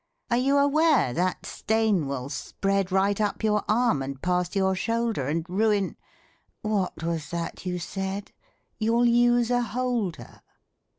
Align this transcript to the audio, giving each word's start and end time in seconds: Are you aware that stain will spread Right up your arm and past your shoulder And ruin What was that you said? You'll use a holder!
Are 0.31 0.37
you 0.37 0.57
aware 0.57 1.13
that 1.13 1.45
stain 1.45 2.07
will 2.07 2.27
spread 2.29 2.91
Right 2.91 3.21
up 3.21 3.43
your 3.43 3.63
arm 3.67 4.01
and 4.01 4.19
past 4.19 4.55
your 4.55 4.73
shoulder 4.73 5.27
And 5.27 5.47
ruin 5.47 5.95
What 6.63 7.03
was 7.03 7.29
that 7.29 7.67
you 7.67 7.77
said? 7.77 8.31
You'll 8.79 9.05
use 9.05 9.51
a 9.51 9.61
holder! 9.61 10.41